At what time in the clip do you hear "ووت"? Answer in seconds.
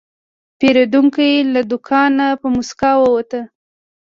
3.01-3.31